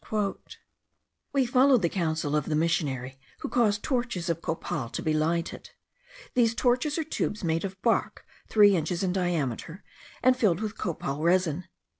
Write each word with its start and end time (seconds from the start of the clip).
We 1.31 1.45
followed 1.45 1.83
the 1.83 1.87
counsel 1.87 2.35
if 2.35 2.45
the 2.45 2.55
missionary, 2.55 3.19
who 3.41 3.49
caused 3.49 3.83
torches 3.83 4.31
of 4.31 4.41
copal 4.41 4.89
to 4.89 5.01
be 5.03 5.13
lighted. 5.13 5.69
These 6.33 6.55
torches 6.55 6.97
are 6.97 7.03
tubes 7.03 7.43
made 7.43 7.63
of 7.63 7.79
bark, 7.83 8.25
three 8.49 8.75
inches 8.75 9.03
in 9.03 9.13
diameter, 9.13 9.83
and 10.23 10.35
filled 10.35 10.59
with 10.59 10.75
copal 10.75 11.21
resin. 11.21 11.65